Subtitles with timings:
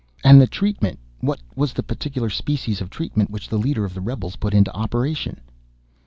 [0.23, 4.35] "And the treatment—what was the particular species of treatment which the leader of the rebels
[4.35, 5.39] put into operation?"